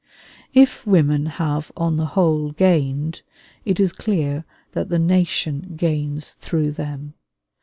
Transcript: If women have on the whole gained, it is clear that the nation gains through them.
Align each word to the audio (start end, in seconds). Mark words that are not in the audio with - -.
If 0.55 0.83
women 0.87 1.27
have 1.27 1.71
on 1.77 1.97
the 1.97 2.07
whole 2.17 2.53
gained, 2.53 3.21
it 3.65 3.79
is 3.79 3.93
clear 3.93 4.45
that 4.71 4.89
the 4.89 4.97
nation 4.97 5.75
gains 5.77 6.31
through 6.33 6.71
them. 6.71 7.13